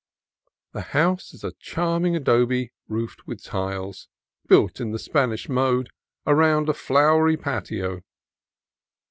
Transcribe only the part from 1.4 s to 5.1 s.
a charming adobe roofed with tiles, built in the